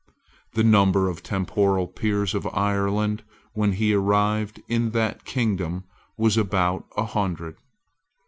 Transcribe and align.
The 0.53 0.63
number 0.63 1.09
of 1.09 1.21
temporal 1.21 1.85
peers 1.85 2.33
of 2.33 2.47
Ireland, 2.47 3.21
when 3.53 3.73
he 3.73 3.93
arrived 3.93 4.59
in 4.67 4.93
that 4.93 5.25
kingdom, 5.25 5.83
was 6.17 6.37
about 6.37 6.87
a 6.97 7.05
hundred. 7.05 7.57